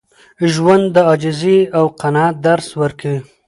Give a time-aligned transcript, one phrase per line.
[0.53, 3.19] ژوند د عاجزۍ او قناعت درس ورکوي.